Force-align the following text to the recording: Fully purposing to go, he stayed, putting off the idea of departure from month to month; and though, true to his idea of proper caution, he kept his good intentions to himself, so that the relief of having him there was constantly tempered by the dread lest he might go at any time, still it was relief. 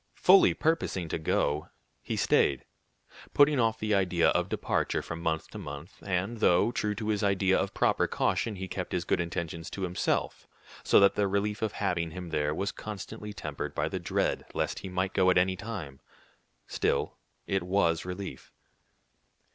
Fully 0.17 0.55
purposing 0.55 1.07
to 1.09 1.19
go, 1.19 1.69
he 2.01 2.15
stayed, 2.15 2.65
putting 3.35 3.59
off 3.59 3.77
the 3.77 3.93
idea 3.93 4.29
of 4.29 4.49
departure 4.49 5.03
from 5.03 5.21
month 5.21 5.49
to 5.51 5.59
month; 5.59 6.01
and 6.01 6.39
though, 6.39 6.71
true 6.71 6.95
to 6.95 7.09
his 7.09 7.21
idea 7.21 7.55
of 7.55 7.75
proper 7.75 8.07
caution, 8.07 8.55
he 8.55 8.67
kept 8.67 8.93
his 8.93 9.05
good 9.05 9.19
intentions 9.21 9.69
to 9.69 9.83
himself, 9.83 10.47
so 10.83 10.99
that 10.99 11.13
the 11.13 11.27
relief 11.27 11.61
of 11.61 11.73
having 11.73 12.09
him 12.09 12.29
there 12.29 12.51
was 12.55 12.71
constantly 12.71 13.31
tempered 13.31 13.75
by 13.75 13.87
the 13.87 13.99
dread 13.99 14.43
lest 14.55 14.79
he 14.79 14.89
might 14.89 15.13
go 15.13 15.29
at 15.29 15.37
any 15.37 15.55
time, 15.55 15.99
still 16.65 17.19
it 17.45 17.61
was 17.61 18.03
relief. 18.03 18.51